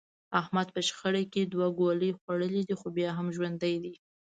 احمد 0.41 0.67
په 0.75 0.81
شخړه 0.87 1.23
کې 1.33 1.41
دوه 1.53 1.67
ګولۍ 1.79 2.11
خوړلې 2.19 2.61
دي، 2.67 2.75
خو 2.79 2.87
بیا 2.97 3.09
هم 3.17 3.27
ژوندی 3.35 3.75
دی. 3.83 3.93